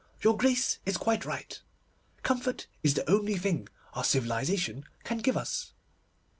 Your 0.23 0.35
Grace 0.35 0.79
is 0.83 0.97
quite 0.97 1.25
right. 1.25 1.61
Comfort 2.23 2.65
is 2.81 2.95
the 2.95 3.07
only 3.07 3.37
thing 3.37 3.67
our 3.93 4.03
civilisation 4.03 4.85
can 5.03 5.19
give 5.19 5.37
us. 5.37 5.73